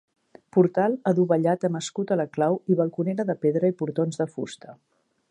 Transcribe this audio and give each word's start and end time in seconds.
Portal 0.55 0.95
adovellat 1.09 1.67
amb 1.67 1.79
escut 1.79 2.13
a 2.15 2.17
la 2.21 2.25
clau 2.37 2.57
i 2.73 2.77
balconera 2.79 3.27
de 3.31 3.35
pedra 3.43 3.71
i 3.75 3.77
portons 3.83 4.23
de 4.23 4.27
fusta. 4.37 4.75